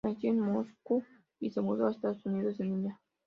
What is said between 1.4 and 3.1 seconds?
se mudó a Estados Unidos de niña.